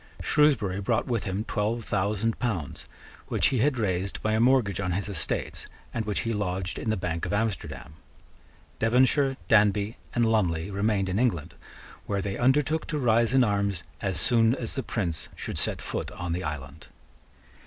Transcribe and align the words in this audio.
Shrewsbury 0.19 0.79
brought 0.81 1.05
with 1.05 1.25
him 1.25 1.43
twelve 1.43 1.85
thousand 1.85 2.39
pounds, 2.39 2.87
which 3.27 3.49
he 3.49 3.59
had 3.59 3.77
raised 3.77 4.19
by 4.23 4.33
a 4.33 4.39
mortgage 4.39 4.79
on 4.79 4.93
his 4.93 5.07
estates, 5.07 5.67
and 5.93 6.05
which 6.05 6.21
he 6.21 6.33
lodged 6.33 6.79
in 6.79 6.89
the 6.89 6.97
bank 6.97 7.23
of 7.27 7.33
Amsterdam. 7.33 7.93
Devonshire, 8.79 9.37
Danby, 9.47 9.97
and 10.15 10.25
Lumley 10.25 10.71
remained 10.71 11.07
in 11.07 11.19
England, 11.19 11.53
where 12.07 12.19
they 12.23 12.35
undertook 12.35 12.87
to 12.87 12.97
rise 12.97 13.31
in 13.31 13.43
arms 13.43 13.83
as 14.01 14.19
soon 14.19 14.55
as 14.55 14.73
the 14.73 14.81
Prince 14.81 15.29
should 15.35 15.59
set 15.59 15.83
foot 15.83 16.09
on 16.13 16.33
the 16.33 16.43
island. 16.43 16.87